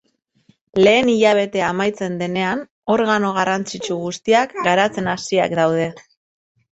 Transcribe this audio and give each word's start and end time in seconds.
Lehen 0.85 1.09
hilabetea 1.11 1.67
amaitzen 1.73 2.15
denean, 2.21 2.63
organo 2.93 3.29
garrantzitsu 3.35 3.99
guztiak 4.07 4.57
garatzen 4.69 5.11
hasiak 5.13 5.55
daude. 5.61 5.87